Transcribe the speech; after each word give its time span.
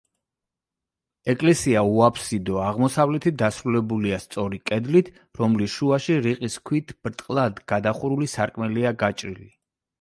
ეკლესია 1.33 1.83
უაფსიდოა, 1.89 2.63
აღმოსავლეთით 2.69 3.37
დასრულებულია 3.43 4.19
სწორი 4.25 4.61
კედლით, 4.71 5.13
რომლის 5.43 5.77
შუაში 5.77 6.19
რიყის 6.29 6.59
ქვით 6.71 6.97
ბრტყლად 7.05 7.63
გადახურული 7.75 8.35
სარკმელია 8.37 8.99
გაჭრილი. 9.05 9.51